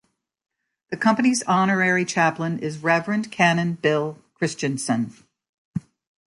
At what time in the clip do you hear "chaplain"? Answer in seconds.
2.05-2.57